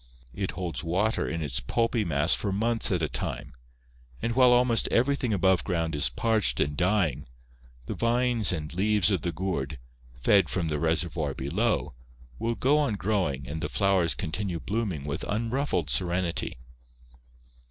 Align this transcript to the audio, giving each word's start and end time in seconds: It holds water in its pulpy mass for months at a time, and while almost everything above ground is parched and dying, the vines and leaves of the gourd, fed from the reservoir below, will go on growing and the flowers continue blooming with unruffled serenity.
It 0.33 0.49
holds 0.53 0.83
water 0.83 1.27
in 1.29 1.43
its 1.43 1.59
pulpy 1.59 2.03
mass 2.03 2.33
for 2.33 2.51
months 2.51 2.91
at 2.91 3.03
a 3.03 3.07
time, 3.07 3.53
and 4.19 4.35
while 4.35 4.51
almost 4.51 4.87
everything 4.87 5.31
above 5.31 5.63
ground 5.63 5.93
is 5.93 6.09
parched 6.09 6.59
and 6.59 6.75
dying, 6.75 7.27
the 7.85 7.93
vines 7.93 8.51
and 8.51 8.73
leaves 8.73 9.11
of 9.11 9.21
the 9.21 9.31
gourd, 9.31 9.77
fed 10.19 10.49
from 10.49 10.69
the 10.69 10.79
reservoir 10.79 11.35
below, 11.35 11.93
will 12.39 12.55
go 12.55 12.79
on 12.79 12.95
growing 12.95 13.47
and 13.47 13.61
the 13.61 13.69
flowers 13.69 14.15
continue 14.15 14.59
blooming 14.59 15.05
with 15.05 15.23
unruffled 15.27 15.91
serenity. 15.91 16.57